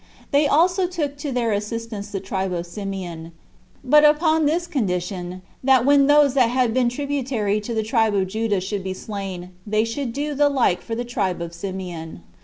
[0.31, 3.33] They also took to their assistance the tribe of Simeon;
[3.83, 8.25] but upon this condition, that when those that had been tributary to the tribe of
[8.25, 12.23] Judah should be slain, they should do the like for the tribe of Simeon.